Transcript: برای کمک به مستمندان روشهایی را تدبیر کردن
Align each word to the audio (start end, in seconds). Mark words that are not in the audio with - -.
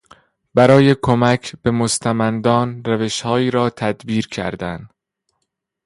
برای 0.53 0.95
کمک 1.01 1.55
به 1.63 1.71
مستمندان 1.71 2.83
روشهایی 2.83 3.51
را 3.51 3.69
تدبیر 3.69 4.27
کردن 4.27 4.89